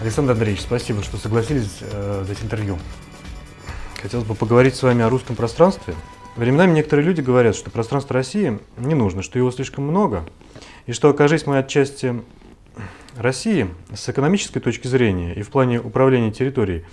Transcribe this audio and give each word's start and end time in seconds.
Александр 0.00 0.32
Андреевич, 0.32 0.62
спасибо, 0.62 1.02
что 1.02 1.16
согласились 1.16 1.78
э, 1.80 2.24
дать 2.26 2.40
интервью. 2.40 2.78
Хотелось 4.00 4.24
бы 4.24 4.36
поговорить 4.36 4.76
с 4.76 4.82
вами 4.84 5.02
о 5.02 5.08
русском 5.08 5.34
пространстве. 5.34 5.96
Временами 6.36 6.70
некоторые 6.70 7.04
люди 7.04 7.20
говорят, 7.20 7.56
что 7.56 7.72
пространство 7.72 8.14
России 8.14 8.60
не 8.76 8.94
нужно, 8.94 9.22
что 9.22 9.40
его 9.40 9.50
слишком 9.50 9.82
много, 9.82 10.24
и 10.86 10.92
что, 10.92 11.08
окажись 11.08 11.46
мы 11.46 11.58
отчасти 11.58 12.22
России, 13.16 13.68
с 13.92 14.08
экономической 14.08 14.60
точки 14.60 14.86
зрения 14.86 15.34
и 15.34 15.42
в 15.42 15.50
плане 15.50 15.80
управления 15.80 16.30
территорией, 16.30 16.84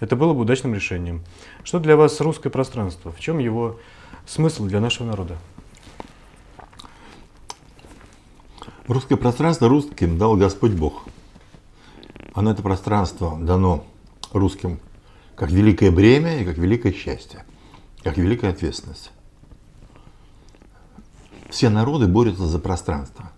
это 0.00 0.16
было 0.16 0.32
бы 0.34 0.40
удачным 0.40 0.74
решением. 0.74 1.22
Что 1.62 1.78
для 1.78 1.96
вас 1.96 2.20
русское 2.20 2.50
пространство? 2.50 3.12
В 3.12 3.20
чем 3.20 3.38
его 3.38 3.78
смысл 4.26 4.64
для 4.64 4.80
нашего 4.80 5.06
народа? 5.06 5.38
Русское 8.88 9.16
пространство 9.16 9.68
русским 9.68 10.18
дал 10.18 10.34
Господь 10.34 10.72
Бог. 10.72 11.04
Оно, 12.38 12.52
это 12.52 12.62
пространство, 12.62 13.36
дано 13.36 13.84
русским 14.30 14.78
как 15.34 15.50
великое 15.50 15.90
бремя 15.90 16.40
и 16.40 16.44
как 16.44 16.56
великое 16.56 16.92
счастье, 16.92 17.44
как 18.04 18.16
великая 18.16 18.52
ответственность. 18.52 19.10
Все 21.50 21.68
народы 21.68 22.06
борются 22.06 22.46
за 22.46 22.60
пространство. 22.60 23.32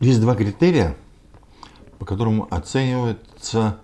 Есть 0.00 0.22
два 0.22 0.34
критерия, 0.34 0.96
по 1.98 2.06
которым 2.06 2.46
оценивается 2.48 3.80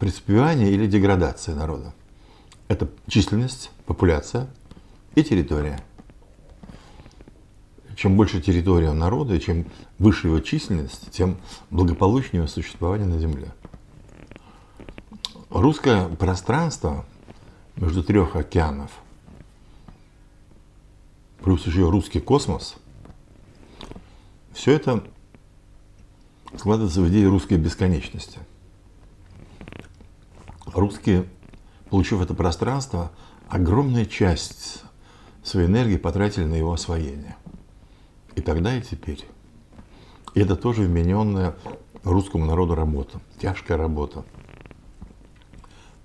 преуспевание 0.00 0.72
или 0.72 0.88
деградация 0.88 1.54
народа. 1.54 1.94
Это 2.66 2.88
численность, 3.06 3.70
популяция 3.86 4.48
и 5.14 5.22
территория. 5.22 5.78
Чем 7.96 8.16
больше 8.16 8.40
территория 8.40 8.92
народа, 8.92 9.38
чем 9.38 9.66
выше 9.98 10.28
его 10.28 10.40
численность, 10.40 11.10
тем 11.10 11.36
благополучнее 11.70 12.40
его 12.40 12.48
существование 12.48 13.06
на 13.06 13.18
Земле. 13.18 13.52
Русское 15.50 16.08
пространство 16.08 17.04
между 17.76 18.02
трех 18.02 18.34
океанов, 18.34 18.90
плюс 21.42 21.66
еще 21.66 21.88
русский 21.88 22.20
космос, 22.20 22.76
все 24.52 24.72
это 24.72 25.04
складывается 26.56 27.00
в 27.00 27.08
идее 27.08 27.28
русской 27.28 27.58
бесконечности– 27.58 28.38
русские, 30.74 31.26
получив 31.90 32.20
это 32.20 32.34
пространство, 32.34 33.12
огромную 33.48 34.06
часть 34.06 34.82
своей 35.42 35.66
энергии 35.68 35.96
потратили 35.96 36.44
на 36.44 36.54
его 36.54 36.72
освоение. 36.72 37.36
И 38.36 38.40
тогда, 38.40 38.76
и 38.76 38.82
теперь. 38.82 39.24
И 40.34 40.40
это 40.40 40.56
тоже 40.56 40.82
вмененная 40.82 41.54
русскому 42.02 42.44
народу 42.44 42.74
работа, 42.74 43.20
тяжкая 43.40 43.78
работа 43.78 44.24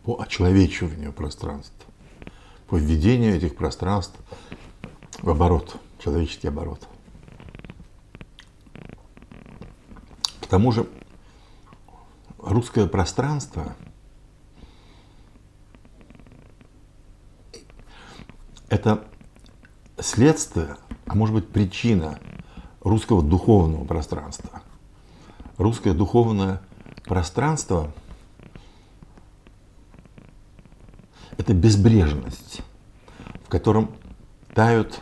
по 0.03 0.21
очеловечиванию 0.21 1.11
пространств, 1.11 1.86
по 2.67 2.77
введению 2.77 3.36
этих 3.36 3.55
пространств 3.55 4.17
в 5.21 5.30
оборот, 5.30 5.77
человеческий 5.97 6.47
оборот. 6.47 6.88
К 10.41 10.47
тому 10.47 10.71
же 10.71 10.88
русское 12.38 12.88
пространство– 12.88 13.75
это 18.69 19.08
следствие, 19.99 20.77
а 21.09 21.15
может 21.15 21.35
быть 21.35 21.49
причина 21.49 22.19
русского 22.81 23.23
духовного 23.23 23.83
пространства. 23.83 24.61
Русское 25.58 25.93
духовное 25.93 26.61
пространство– 27.03 27.92
это 31.37 31.53
безбрежность, 31.53 32.61
в 33.45 33.49
котором 33.49 33.92
тают 34.53 34.99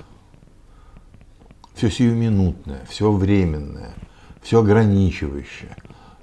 все 1.76 1.92
сиюминутное, 1.92 2.86
все 2.90 3.12
временное, 3.12 3.94
все 4.42 4.62
ограничивающее. 4.62 5.76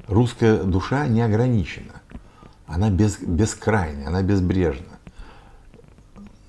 Русская 0.08 0.62
душа 0.64 1.06
не 1.06 1.20
ограничена, 1.20 2.00
она 2.66 2.88
без, 2.90 3.18
бескрайняя, 3.18 4.08
она 4.08 4.22
безбрежна 4.22 4.94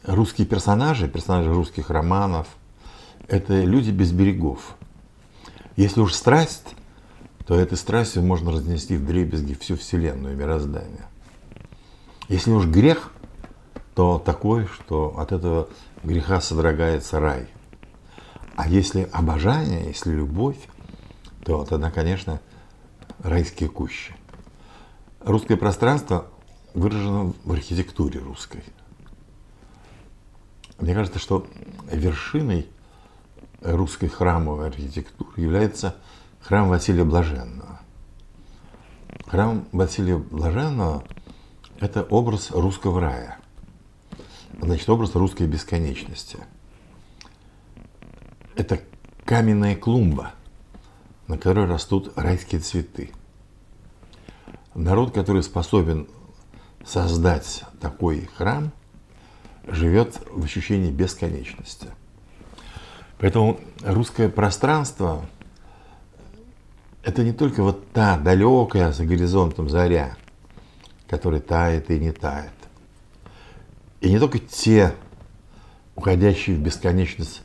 русские 0.07 0.47
персонажи, 0.47 1.07
персонажи 1.07 1.53
русских 1.53 1.90
романов, 1.90 2.47
это 3.28 3.63
люди 3.63 3.91
без 3.91 4.12
берегов. 4.12 4.75
Если 5.75 6.00
уж 6.00 6.13
страсть, 6.13 6.75
то 7.46 7.56
этой 7.56 7.78
страстью 7.78 8.24
можно 8.24 8.52
разнести 8.52 8.96
в 8.97 9.06
дребезги 9.06 9.53
всю 9.53 9.75
Вселенную, 9.75 10.36
мироздание. 10.36 11.06
Если 12.28 12.52
уж 12.52 12.66
грех, 12.66 13.12
то 13.94 14.19
такой, 14.19 14.68
что 14.68 15.18
от 15.18 15.31
этого 15.31 15.69
греха 16.03 16.41
содрогается 16.41 17.19
рай. 17.19 17.47
А 18.56 18.68
если 18.68 19.09
обожание, 19.12 19.86
если 19.88 20.12
любовь, 20.12 20.57
то 21.44 21.66
тогда, 21.66 21.92
конечно, 21.92 22.40
райские 23.19 23.69
кущи. 23.69 24.16
Русское 25.22 25.57
пространство 25.57 26.28
выражено 26.74 27.34
в 27.44 27.52
архитектуре 27.52 28.19
русской– 28.19 28.63
мне 30.80 30.94
кажется, 30.94 31.19
что 31.19 31.47
вершиной 31.92 32.68
русской 33.66 34.08
храмовой 34.08 34.68
архитектуры 34.68 35.42
является 35.42 35.96
храм 36.42 36.70
Василия 36.70 37.03
Блаженного. 37.03 37.80
Храм 39.28 39.68
Василия 39.72 40.18
Блаженного– 40.18 41.03
это 41.80 42.04
образ 42.04 42.52
русского 42.52 43.02
рая, 43.02 43.40
значит, 44.62 44.90
образ 44.90 45.16
русской 45.16 45.48
бесконечности. 45.48 46.40
Это 48.56 48.80
каменная 49.25 49.75
клумба, 49.75 50.31
на 51.28 51.38
которой 51.38 51.66
растут 51.68 52.14
райские 52.16 52.62
цветы. 52.62 53.12
Народ, 54.74 55.14
который 55.14 55.44
способен 55.44 56.08
создать 56.86 57.64
такой 57.80 58.30
храм– 58.38 58.72
живет 59.68 60.22
в 60.31 60.44
ощущении 60.44 60.92
бесконечности. 60.92 61.88
Поэтому 63.18 63.59
русское 63.81 64.30
пространство– 64.30 65.26
это 67.03 67.24
не 67.24 67.31
только 67.31 67.64
вот 67.64 67.92
та 67.92 68.18
далекая 68.18 68.92
за 68.92 69.06
горизонтом 69.06 69.70
заря, 69.70 70.18
которая 71.08 71.40
тает 71.40 71.90
и 71.92 72.00
не 72.00 72.12
тает. 72.12 72.52
И 74.02 74.09
не 74.09 74.20
только 74.20 74.40
те 74.40 74.94
уходящие 75.96 76.58
в 76.58 76.59
бесконечность 76.59 77.42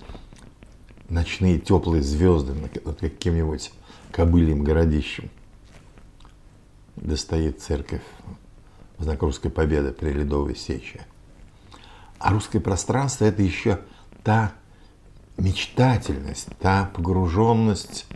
ночные 1.09 1.59
теплые 1.59 2.03
звезды 2.03 2.53
над 2.53 2.99
каким-нибудь 2.99 3.73
кобыльем 4.11 4.65
городищем, 4.65 5.31
где 6.97 7.17
стоит 7.17 7.61
церковь 7.61 8.03
знак 8.99 9.23
русской 9.23 9.51
победы 9.51 9.93
при 9.93 10.11
Ледовой 10.11 10.57
сече. 10.57 11.07
А 12.19 12.33
русское 12.33 12.61
пространство– 12.61 13.25
это 13.27 13.43
еще 13.43 13.81
та 14.23 14.53
мечтательность, 15.41 16.49
та 16.59 16.91
погруженность 16.95 18.07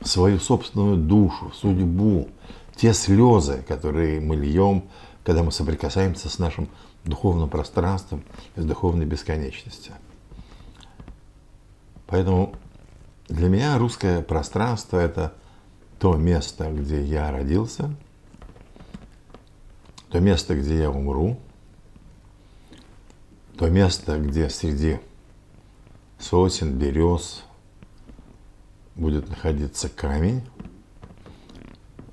в 0.00 0.08
свою 0.08 0.38
собственную 0.38 0.96
душу, 0.96 1.50
в 1.50 1.54
судьбу, 1.54 2.28
те 2.76 2.92
слезы, 2.94 3.62
которые 3.68 4.20
мы 4.20 4.36
льем, 4.36 4.84
когда 5.24 5.42
мы 5.42 5.52
соприкасаемся 5.52 6.28
с 6.28 6.38
нашим 6.38 6.68
духовным 7.04 7.48
пространством, 7.48 8.24
с 8.56 8.64
духовной 8.64 9.06
бесконечностью. 9.06 9.92
Поэтому 12.06 12.54
для 13.28 13.48
меня 13.48 13.78
русское 13.78 14.22
пространство– 14.22 14.96
это 14.98 15.34
то 15.98 16.16
место, 16.16 16.70
где 16.70 17.02
я 17.02 17.30
родился, 17.30 17.94
то 20.10 20.20
место, 20.20 20.54
где 20.54 20.78
я 20.78 20.90
умру– 20.90 21.38
то 23.62 23.68
место, 23.68 24.18
где 24.18 24.50
среди 24.50 24.98
сосен, 26.22 26.78
берез 26.78 27.44
будет 28.94 29.28
находиться 29.28 29.88
камень, 29.88 30.42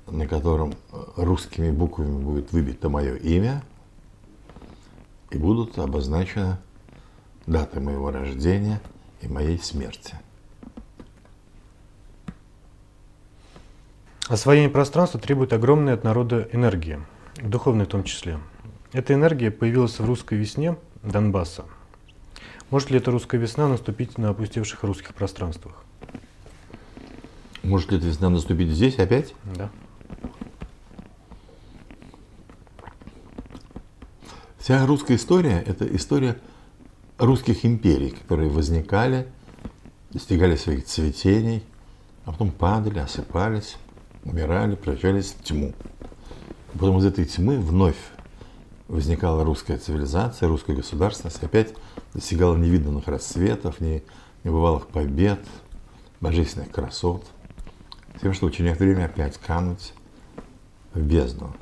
на 0.06 0.26
котором 0.26 0.74
русскими 1.16 1.70
буквами 1.70 2.22
будет 2.22 2.52
выбито 2.52 2.88
мое 2.88 3.14
имя, 3.16 3.62
и 5.30 5.38
будут 5.38 5.78
обозначены 5.78 6.58
даты 7.46 7.80
моего 7.80 8.10
рождения 8.10 8.80
и 9.20 9.28
моей 9.28 9.58
смерти. 9.58 10.14
Освоение 14.28 14.70
пространства 14.70 15.18
требует 15.20 15.52
огромной 15.52 15.94
от 15.94 16.04
народа 16.04 16.48
энергии, 16.52 17.00
духовной 17.42 17.84
в 17.84 17.88
том 17.88 18.04
числе. 18.04 18.40
Эта 18.92 19.14
энергия 19.14 19.50
появилась 19.50 19.98
в 19.98 20.04
русской 20.04 20.38
весне– 20.38 20.76
Донбасса. 21.02 21.64
Может 22.70 22.90
ли 22.90 22.98
эта 22.98 23.10
русская 23.10 23.38
весна 23.38 23.68
наступить 23.68 24.18
на 24.18 24.30
опустевших 24.30 24.82
русских 24.84 25.14
пространствах? 25.14 25.84
Может 27.62 27.90
ли 27.90 27.98
эта 27.98 28.06
весна 28.06 28.30
наступить 28.30 28.70
здесь 28.70 28.98
опять? 28.98 29.34
Да. 29.56 29.70
Вся 34.58 34.86
русская 34.86 35.16
история– 35.16 35.62
это 35.66 35.84
история 35.96 36.36
русских 37.18 37.64
империй, 37.64 38.10
которые 38.10 38.50
возникали, 38.50 39.26
достигали 40.12 40.56
своих 40.56 40.84
цветений, 40.84 41.64
а 42.24 42.32
потом 42.32 42.50
падали, 42.50 42.98
осыпались, 42.98 43.76
умирали, 44.24 44.76
превращались 44.76 45.32
в 45.32 45.42
тьму. 45.42 45.74
Потом 46.72 46.98
из 46.98 47.04
этой 47.04 47.24
тьмы 47.24 47.58
вновь 47.58 47.96
возникала 48.90 49.44
русская 49.44 49.78
цивилизация, 49.78 50.48
русская 50.48 50.74
государственность, 50.74 51.42
опять 51.42 51.74
достигала 52.12 52.56
невиданных 52.56 53.06
расцветов, 53.06 53.76
небывалых 54.42 54.88
побед, 54.88 55.40
божественных 56.20 56.70
красот, 56.72 57.24
тем, 58.20 58.34
что 58.34 58.50
через 58.50 58.70
некоторое 58.70 58.94
время 58.94 59.06
опять 59.06 59.38
кануть 59.38 59.94
в 60.92 61.00
бездну. 61.00 61.54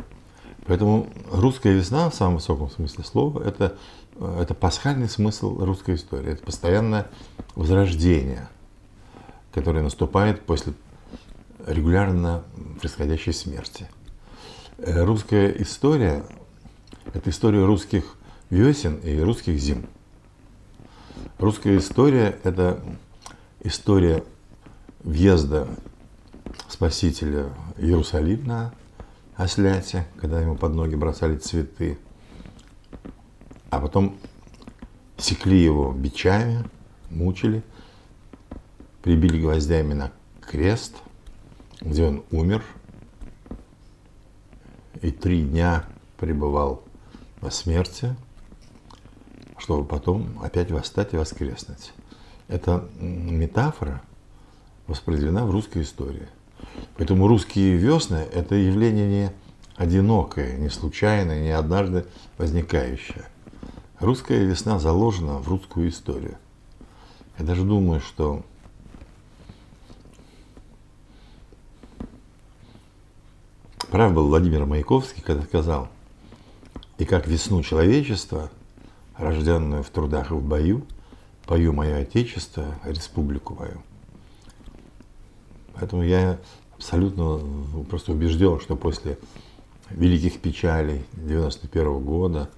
Поэтому 0.66 1.10
русская 1.30 1.74
весна 1.74 2.08
в 2.08 2.14
самом 2.14 2.36
высоком 2.36 2.70
смысле 2.70 3.04
слова 3.04 3.42
это, 3.42 3.76
это 4.18 4.54
пасхальный 4.54 5.08
смысл 5.08 5.62
русской 5.64 5.96
истории. 5.96 6.32
Это 6.32 6.42
постоянное 6.42 7.10
возрождение, 7.54 8.48
которое 9.52 9.82
наступает 9.82 10.40
после 10.40 10.72
регулярно 11.66 12.42
происходящей 12.80 13.34
смерти. 13.34 13.86
Э, 14.78 15.04
русская 15.04 15.50
история– 15.58 16.24
это 17.14 17.30
история 17.30 17.64
русских 17.64 18.16
весен 18.50 18.96
и 18.96 19.18
русских 19.20 19.58
зим. 19.58 19.86
Русская 21.38 21.78
история– 21.78 22.38
это 22.44 22.82
история 23.60 24.24
въезда 25.00 25.68
Спасителя 26.68 27.50
Иерусалим 27.76 28.44
на 28.44 28.74
осляте, 29.36 30.06
когда 30.20 30.40
ему 30.40 30.56
под 30.56 30.74
ноги 30.74 30.94
бросали 30.94 31.36
цветы, 31.36 31.98
а 33.70 33.80
потом 33.80 34.16
секли 35.16 35.56
его 35.56 35.92
бичами, 35.92 36.64
мучили, 37.10 37.62
прибили 39.02 39.40
гвоздями 39.40 39.94
на 39.94 40.12
крест, 40.40 40.96
где 41.80 42.04
он 42.04 42.24
умер, 42.30 42.64
и 45.00 45.10
три 45.10 45.42
дня 45.42 45.84
пребывал 46.16 46.82
смерти, 47.50 48.14
чтобы 49.58 49.84
потом 49.84 50.40
опять 50.42 50.70
восстать 50.70 51.14
и 51.14 51.16
воскреснуть. 51.16 51.92
Эта 52.48 52.88
метафора 52.98 54.02
воспроизведена 54.86 55.46
в 55.46 55.50
русской 55.50 55.82
истории. 55.82 56.28
Поэтому 56.96 57.28
русские 57.28 57.76
весны– 57.76 58.26
это 58.32 58.54
явление 58.54 59.08
не 59.08 59.32
одинокое, 59.76 60.56
не 60.56 60.70
случайное, 60.70 61.40
не 61.40 61.50
однажды 61.50 62.06
возникающее. 62.36 63.24
Русская 64.00 64.44
весна 64.44 64.78
заложена 64.78 65.38
в 65.38 65.48
русскую 65.48 65.88
историю. 65.88 66.36
Я 67.38 67.44
даже 67.44 67.62
думаю, 67.62 68.00
что 68.00 68.42
прав 73.90 74.12
был 74.12 74.28
Владимир 74.28 74.66
Маяковский, 74.66 75.22
когда 75.22 75.42
сказал, 75.44 75.88
и 76.98 77.04
как 77.04 77.26
весну 77.26 77.62
человечества, 77.62 78.50
рожденную 79.16 79.82
в 79.82 79.90
трудах 79.90 80.30
и 80.30 80.34
в 80.34 80.42
бою, 80.42 80.84
пою 81.46 81.72
мое 81.72 81.98
Отечество, 81.98 82.66
республику 82.84 83.54
мою. 83.54 83.82
Поэтому 85.74 86.02
я 86.02 86.38
абсолютно 86.76 87.40
просто 87.88 88.12
убежден, 88.12 88.60
что 88.60 88.76
после 88.76 89.18
великих 89.90 90.40
печалей 90.40 91.04
91 91.12 92.00
года, 92.00 92.50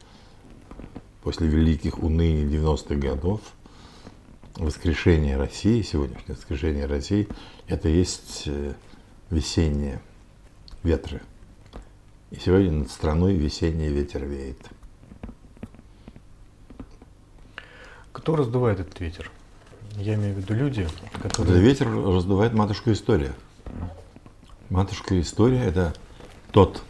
после 1.22 1.46
великих 1.46 2.02
уныний 2.02 2.44
90-х 2.44 2.94
годов, 2.96 3.40
воскрешение 4.56 5.36
России, 5.36 5.82
сегодняшнее 5.82 6.34
воскрешение 6.34 6.86
России, 6.86 7.28
это 7.66 7.88
есть 7.88 8.44
э, 8.46 8.74
весенние 9.30 10.00
ветры. 10.82 11.20
И 12.30 12.38
сегодня 12.38 12.70
над 12.70 12.90
страной 12.90 13.34
весенний 13.34 13.88
ветер 13.88 14.24
веет. 14.24 14.58
Кто 18.12 18.36
раздувает 18.36 18.78
этот 18.78 19.00
ветер? 19.00 19.30
Я 19.96 20.14
имею 20.14 20.34
в 20.34 20.38
виду 20.38 20.54
люди, 20.54 20.86
которые... 21.20 21.56
Этот 21.56 21.64
ветер 21.64 21.92
раздувает 21.92 22.52
матушка 22.52 22.92
история. 22.92 23.34
Матушка 24.68 25.20
история– 25.20 25.64
это 25.64 25.92
тот 26.52 26.82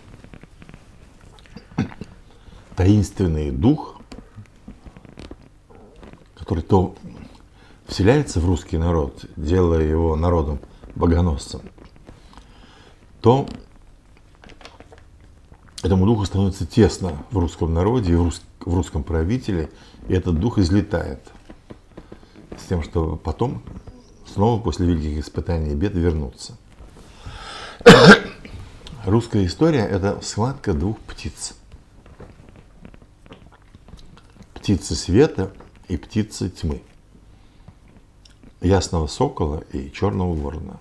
таинственный 2.77 3.51
дух, 3.51 4.01
который 6.35 6.63
то 6.63 6.95
вселяется 7.87 8.41
в 8.41 8.47
русский 8.47 8.77
народ, 8.77 9.25
делая 9.37 9.83
его 9.83 10.17
народом 10.17 10.61
богоносцем, 10.95 11.63
то 13.23 13.49
этому 15.83 16.07
духу 16.07 16.25
становится 16.25 16.67
тесно 16.67 17.25
в 17.31 17.39
русском 17.39 17.73
народе 17.73 18.13
и 18.13 18.17
в, 18.17 18.25
рус, 18.25 18.43
в 18.61 18.75
русском 18.75 19.03
правителе, 19.03 19.71
и 20.09 20.15
этот 20.15 20.39
дух 20.39 20.59
излетает 20.59 21.21
с 22.59 22.69
тем, 22.69 22.83
чтобы 22.83 23.17
потом 23.17 23.63
снова 24.27 24.61
после 24.61 24.87
великих 24.87 25.25
испытаний 25.25 25.73
и 25.73 25.75
бед 25.75 25.95
вернуться. 25.95 26.57
Русская 29.05 29.47
история– 29.47 29.87
это 29.91 30.21
схватка 30.23 30.75
двух 30.75 30.99
птиц. 31.01 31.55
Птицы 34.55 34.95
света 34.95 35.53
и 35.89 35.97
птицы 35.97 36.51
тьмы. 36.51 36.83
Ясного 38.61 39.07
сокола 39.07 39.65
и 39.73 39.91
черного 39.91 40.35
ворона. 40.35 40.79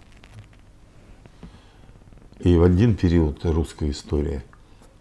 И 2.40 2.58
в 2.58 2.64
один 2.64 2.96
период 2.96 3.46
русской 3.46 3.92
истории 3.92 4.44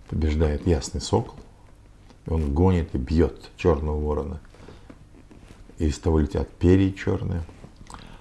побеждает 0.09 0.67
ясный 0.67 1.01
сокол, 1.01 1.35
он 2.27 2.53
гонит 2.53 2.95
и 2.95 2.99
бьет 2.99 3.51
черного 3.57 4.01
ворона. 4.01 4.41
И 5.79 5.87
из 5.87 5.99
того 5.99 6.19
летят 6.19 6.49
перья 6.51 6.93
черные. 6.93 7.43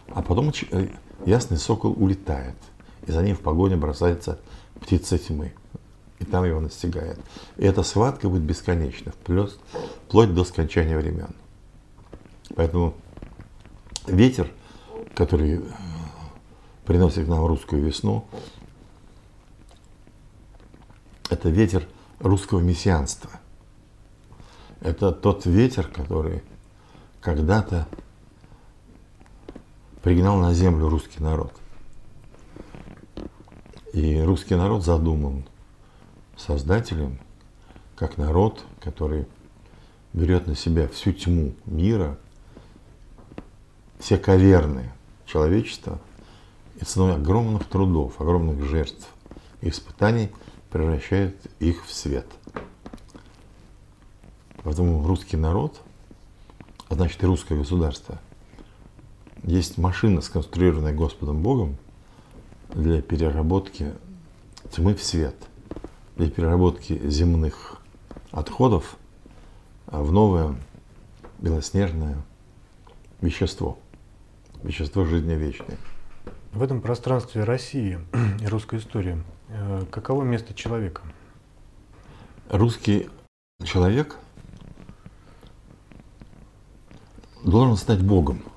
А 0.10 0.22
потом 0.22 0.54
э, 0.72 0.88
ясный 1.26 1.58
сокол 1.58 1.94
улетает– 1.98 2.56
и 3.08 3.12
за 3.12 3.24
ним 3.24 3.36
в 3.36 3.40
погоне 3.40 3.78
бросается 3.78 4.40
птица 4.82 5.18
тьмы. 5.18 5.54
И 6.20 6.26
там 6.26 6.44
его 6.44 6.60
настигает. 6.60 7.20
И 7.58 7.64
эта 7.64 7.84
схватка 7.84 8.28
будет 8.28 8.42
бесконечна, 8.42 9.12
вплоть, 9.12 9.58
вплоть 10.08 10.34
до 10.34 10.44
скончания 10.44 10.98
времен. 10.98 11.30
Поэтому 12.56 12.96
ветер, 14.08 14.52
который 15.16 15.64
приносит 16.86 17.28
нам 17.28 17.46
русскую 17.46 17.84
весну, 17.84 18.26
это 21.30 21.50
ветер 21.50 21.88
русского 22.20 22.60
мессианства. 22.60 23.30
Это 24.82 25.12
тот 25.12 25.46
ветер, 25.46 25.88
который 25.88 26.44
когда-то 27.22 27.88
пригнал 30.04 30.38
на 30.38 30.54
землю 30.54 30.90
русский 30.90 31.22
народ– 31.22 31.52
и 33.98 34.22
русский 34.22 34.54
народ 34.54 34.84
задуман 34.84 35.44
создателем 36.36 37.18
как 37.96 38.18
народ, 38.18 38.64
который 38.80 39.26
берет 40.14 40.46
на 40.46 40.56
себя 40.56 40.88
всю 40.88 41.14
тьму 41.14 41.54
мира, 41.66 42.20
все 43.98 44.20
каверны 44.20 44.92
человечества 45.26 46.00
и 46.80 46.86
ценой 46.86 47.16
огромных 47.16 47.66
трудов, 47.66 48.22
огромных 48.22 48.64
жертв 48.66 49.08
и 49.62 49.70
испытаний 49.70 50.30
превращает 50.70 51.36
их 51.60 51.86
в 51.86 51.94
свет. 51.94 52.26
Поэтому 54.64 55.06
русский 55.06 55.38
народ, 55.38 55.82
а 56.90 56.96
значит 56.96 57.24
и 57.24 57.26
русское 57.26 57.58
государство, 57.58 58.20
есть 59.44 59.78
машина, 59.78 60.22
сконструированная 60.22 60.94
Господом 60.94 61.42
Богом, 61.42 61.78
для 62.74 63.02
переработки 63.02 63.94
тьмы 64.72 64.94
в 64.94 65.02
свет, 65.02 65.36
для 66.18 66.30
переработки 66.30 67.00
земных 67.08 67.82
отходов 68.32 68.98
в 69.86 70.12
новое 70.12 70.56
белоснежное 71.40 72.18
вещество, 73.22 73.78
вещество 74.64 75.06
жизни 75.06 75.34
вечной. 75.34 75.78
В 76.52 76.62
этом 76.62 76.82
пространстве 76.82 77.44
России 77.44 78.00
и 78.42 78.48
русской 78.48 78.80
истории 78.80 79.24
каково 79.92 80.24
место 80.24 80.54
человека? 80.54 81.02
Русский 82.50 83.10
человек 83.64 84.18
должен 87.44 87.78
стать 87.78 88.02
Богом– 88.02 88.44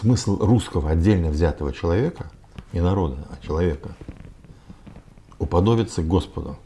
смысл 0.00 0.38
русского 0.38 0.90
отдельно 0.90 1.28
взятого 1.28 1.72
человека, 1.72 2.30
не 2.72 2.80
народа, 2.80 3.16
а 3.30 3.44
человека, 3.44 3.94
уподобиться 5.38 6.02
Господу. 6.02 6.56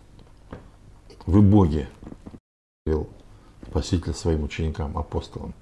Вы 1.27 1.43
боги, 1.43 1.89
Спаситель 3.69 4.15
своим 4.15 4.45
ученикам, 4.45 4.97
апостолам. 4.97 5.53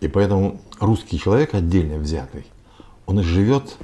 И 0.00 0.08
поэтому 0.08 0.60
русский 0.78 1.18
человек, 1.18 1.54
отдельно 1.54 1.98
взятый, 1.98 2.46
он 3.06 3.22
живет 3.22 3.76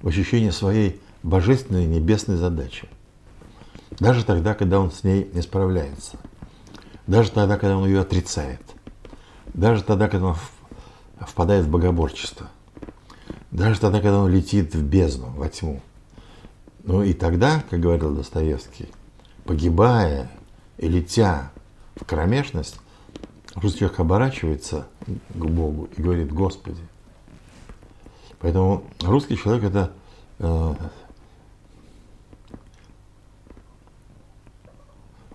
в 0.00 0.08
ощущении 0.08 0.50
своей 0.50 1.00
божественной 1.22 1.86
небесной 1.86 2.36
задачи. 2.36 2.88
Даже 3.98 4.24
тогда, 4.24 4.54
когда 4.54 4.80
он 4.80 4.90
с 4.90 5.04
ней 5.04 5.30
не 5.32 5.42
справляется. 5.42 6.16
Даже 7.06 7.30
тогда, 7.30 7.56
когда 7.56 7.76
он 7.76 7.86
ее 7.86 8.00
отрицает. 8.00 8.60
Даже 9.54 9.82
тогда, 9.82 10.08
когда 10.08 10.28
он 10.28 10.36
впадает 11.20 11.64
в 11.64 11.70
богоборчество. 11.70 12.48
Даже 13.50 13.80
тогда, 13.80 14.00
когда 14.00 14.18
он 14.18 14.30
летит 14.30 14.74
в 14.74 14.82
бездну, 14.82 15.30
во 15.30 15.48
тьму. 15.48 15.80
Ну 16.82 17.02
и 17.02 17.12
тогда, 17.12 17.64
как 17.70 17.80
говорил 17.80 18.14
Достоевский, 18.14 18.88
погибая 19.44 20.30
и 20.78 20.88
летя 20.88 21.52
в 21.94 22.04
кромешность, 22.04 22.78
русский 23.56 23.80
человек 23.80 24.00
оборачивается 24.00 24.86
к 25.06 25.44
Богу 25.44 25.88
и 25.96 26.02
говорит, 26.02 26.32
Господи. 26.32 26.82
Поэтому 28.38 28.84
русский 29.00 29.36
человек 29.36 29.64
это 29.64 29.92
э, 30.38 30.74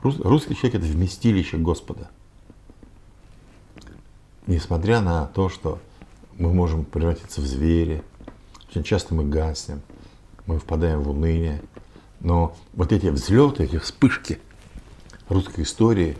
русский 0.03 0.55
человек 0.55 0.75
это 0.75 0.85
вместилище 0.85 1.57
Господа. 1.57 2.09
Несмотря 4.47 5.01
на 5.01 5.27
то, 5.27 5.49
что 5.49 5.79
мы 6.37 6.53
можем 6.53 6.85
превратиться 6.85 7.41
в 7.41 7.45
звери, 7.45 8.03
очень 8.69 8.83
часто 8.83 9.13
мы 9.13 9.25
гаснем, 9.25 9.81
мы 10.45 10.59
впадаем 10.59 11.01
в 11.01 11.09
уныние, 11.09 11.61
но 12.19 12.55
вот 12.73 12.91
эти 12.91 13.07
взлеты, 13.07 13.63
эти 13.63 13.77
вспышки 13.77 14.39
русской 15.27 15.63
истории 15.63 16.17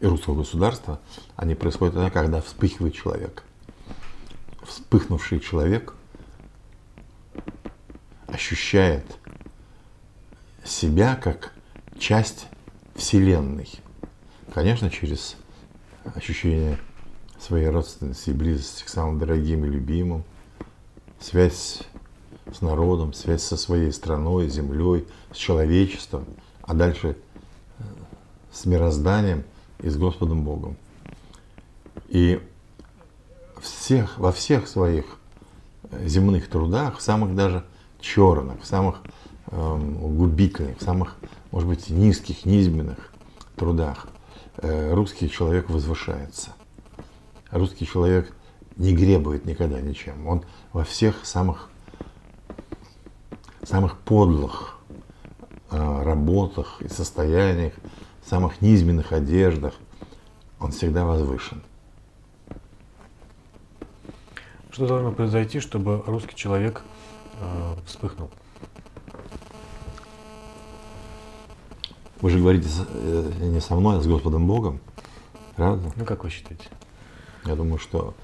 и 0.00 0.06
русского 0.06 0.36
государства, 0.36 1.00
они 1.36 1.54
происходят 1.54 1.94
тогда, 1.94 2.10
когда 2.10 2.40
вспыхивает 2.40 2.94
человек. 2.94 3.44
Вспыхнувший 4.62 5.40
человек 5.40 5.94
ощущает 8.26 9.04
себя 10.64 11.16
как 11.16 11.52
часть 11.98 12.46
Вселенной. 12.94 13.68
Конечно, 14.52 14.90
через 14.90 15.36
ощущение 16.14 16.78
своей 17.38 17.68
родственности 17.68 18.30
и 18.30 18.34
близости 18.34 18.84
к 18.84 18.88
самым 18.88 19.18
дорогим 19.18 19.64
и 19.64 19.68
любимым, 19.68 20.24
связь 21.20 21.82
с 22.52 22.60
народом, 22.60 23.12
связь 23.12 23.42
со 23.42 23.56
своей 23.56 23.92
страной, 23.92 24.48
землей, 24.48 25.06
с 25.32 25.36
человечеством, 25.36 26.26
а 26.62 26.74
дальше 26.74 27.16
э, 27.78 27.82
с 28.52 28.64
мирозданием 28.64 29.44
и 29.80 29.88
с 29.88 29.96
Господом 29.96 30.42
Богом. 30.42 30.76
И 32.08 32.40
всех, 33.60 34.18
во 34.18 34.32
всех 34.32 34.68
своих 34.68 35.04
э, 35.90 36.06
земных 36.06 36.48
трудах, 36.48 36.98
в 36.98 37.02
самых 37.02 37.34
даже 37.34 37.64
черных, 38.00 38.62
в 38.62 38.66
самых 38.66 39.00
эм, 39.50 40.16
губительных, 40.16 40.80
самых, 40.80 41.16
может 41.50 41.68
быть, 41.68 41.88
низких, 41.90 42.44
низменных 42.44 43.12
трудах 43.56 44.08
э, 44.58 44.92
русский 44.92 45.30
человек 45.30 45.70
возвышается. 45.70 46.52
Русский 47.50 47.86
человек 47.86 48.34
не 48.76 48.94
гребует 48.94 49.46
никогда 49.46 49.80
ничем. 49.80 50.26
Он 50.26 50.44
во 50.72 50.84
всех 50.84 51.24
самых 51.24 51.70
самых 53.66 53.98
подлых 53.98 54.78
э, 55.70 56.02
работах 56.02 56.82
и 56.82 56.88
состояниях, 56.88 57.72
самых 58.26 58.60
низменных 58.60 59.12
одеждах, 59.12 59.74
он 60.58 60.72
всегда 60.72 61.04
возвышен. 61.04 61.62
Что 64.70 64.88
должно 64.88 65.12
произойти, 65.12 65.60
чтобы 65.60 66.02
русский 66.06 66.34
человек 66.34 66.82
э, 67.40 67.74
вспыхнул? 67.86 68.30
Вы 72.20 72.30
же 72.30 72.38
говорите 72.38 72.68
э, 72.88 73.32
не 73.40 73.60
со 73.60 73.76
мной, 73.76 73.98
а 73.98 74.00
с 74.00 74.06
Господом 74.06 74.46
Богом, 74.46 74.80
правда? 75.54 75.92
Ну, 75.94 76.04
как 76.04 76.24
вы 76.24 76.30
считаете? 76.30 76.64
Я 77.44 77.54
думаю, 77.54 77.78
что 77.78 78.14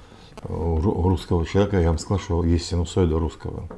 у 0.48 0.80
русского 1.08 1.44
человека, 1.44 1.78
я 1.78 1.88
вам 1.88 1.98
сказал, 1.98 2.18
что 2.18 2.44
есть 2.44 2.66
синусоида 2.66 3.18
русского 3.18 3.68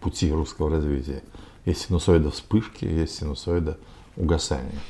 пути 0.00 0.32
русского 0.32 0.70
развития. 0.70 1.22
Есть 1.64 1.86
синусоида 1.86 2.30
вспышки, 2.30 2.84
есть 2.84 3.14
синусоида 3.14 3.78
угасания. 4.16 4.80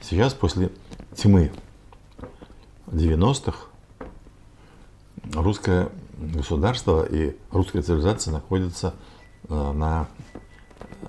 Сейчас, 0.00 0.34
после 0.34 0.70
тьмы 1.14 1.52
90-х, 2.88 3.66
русское 5.34 5.90
государство 6.16 7.04
и 7.04 7.36
русская 7.50 7.82
цивилизация 7.82 8.32
находятся 8.32 8.94
э, 9.48 9.72
на 9.72 10.08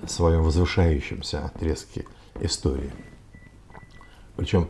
своем 0.08 0.44
возвышающемся 0.44 1.46
отрезке 1.46 2.06
истории. 2.42 2.92
Причем 4.36 4.70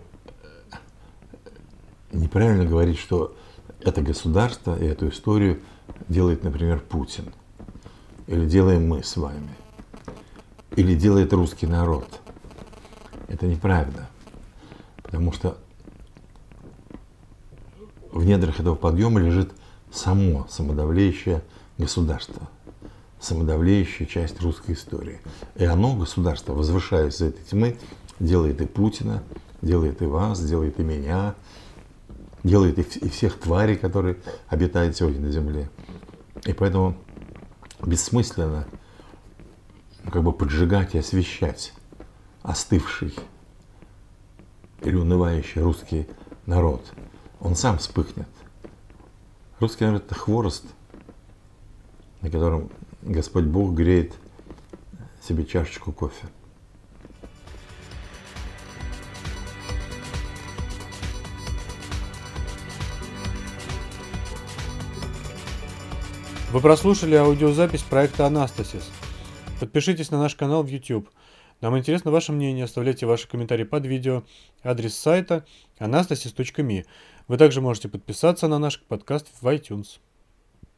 неправильно 2.12 2.66
говорить, 2.66 3.00
что 3.00 3.36
это 3.82 4.02
государство 4.02 4.78
и 4.78 4.86
эту 4.86 5.10
историю 5.10 5.62
делает, 6.08 6.44
например, 6.44 6.80
Путин– 6.80 7.34
или 8.28 8.46
делаем 8.46 8.88
мы 8.88 9.04
с 9.04 9.16
вами, 9.16 9.56
или 10.76 10.94
делает 10.96 11.34
русский 11.34 11.66
народ. 11.66 12.20
Это 13.28 13.46
неправильно, 13.46 14.10
потому 15.04 15.32
что 15.32 15.58
в 18.12 18.26
недрах 18.26 18.60
этого 18.60 18.76
подъема 18.76 19.20
лежит 19.20 19.52
само 19.92 20.48
самодавлеющее 20.50 21.44
государство, 21.78 22.50
самодавлеющая 23.20 24.08
часть 24.08 24.42
русской 24.42 24.74
истории. 24.74 25.20
И 25.56 25.66
оно, 25.66 25.96
государство, 25.96 26.54
возвышаясь 26.54 27.16
из 27.16 27.22
этой 27.22 27.44
тьмы, 27.44 27.78
делает 28.20 28.62
и 28.62 28.66
Путина, 28.66 29.24
делает 29.62 30.02
и 30.02 30.06
вас, 30.06 30.40
делает 30.44 30.80
и 30.80 30.84
меня, 30.84 31.36
делает 32.44 32.80
и 32.80 33.10
всех 33.10 33.40
тварей, 33.40 33.76
которые 33.76 34.18
обитают 34.48 34.96
сегодня 34.96 35.22
на 35.22 35.32
Земле. 35.32 35.70
И 36.46 36.54
поэтому 36.54 36.96
бессмысленно 37.86 38.66
как 40.12 40.24
бы 40.24 40.32
поджигать 40.32 40.96
и 40.96 41.00
освещать 41.00 41.74
остывший 42.48 43.14
или 44.82 44.96
унывающий 44.96 45.62
русский 45.62 46.08
народ. 46.46 46.82
Он 47.42 47.56
сам 47.58 47.78
вспыхнет. 47.78 48.30
Русский 49.60 49.84
народ– 49.84 50.06
это 50.06 50.16
хворост, 50.16 50.64
на 52.22 52.30
котором 52.32 52.72
Господь 53.02 53.44
Бог 53.44 53.74
греет 53.74 54.14
себе 55.22 55.46
чашечку 55.46 55.92
кофе. 55.92 56.28
Вы 66.54 66.62
прослушали 66.62 67.16
аудиозапись 67.16 67.84
проекта 67.84 68.26
«Анастасис». 68.26 68.90
Подпишитесь 69.60 70.12
на 70.12 70.20
наш 70.20 70.34
канал 70.34 70.64
в 70.64 70.68
YouTube. 70.68 71.10
Нам 71.62 71.78
интересно 71.78 72.12
ваше 72.12 72.32
мнение, 72.34 72.66
оставляйте 72.66 73.06
ваши 73.06 73.28
комментарии 73.28 73.64
под 73.64 73.86
видео. 73.86 74.24
Адрес 74.64 74.96
сайта 74.96 75.46
anastasis.me. 75.80 76.86
Вы 77.28 77.38
также 77.38 77.62
можете 77.62 77.90
подписаться 77.90 78.48
на 78.48 78.60
наш 78.60 78.80
подкаст 78.84 79.28
в 79.42 79.48
iTunes. 79.48 80.00